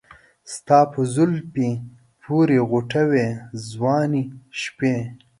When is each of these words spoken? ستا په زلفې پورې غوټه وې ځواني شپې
ستا 0.53 0.79
په 0.91 1.01
زلفې 1.13 1.69
پورې 2.23 2.57
غوټه 2.69 3.03
وې 3.11 3.27
ځواني 3.69 4.23
شپې 4.61 4.95